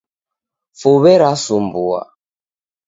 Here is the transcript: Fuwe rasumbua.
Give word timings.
Fuwe 0.79 1.13
rasumbua. 1.21 2.01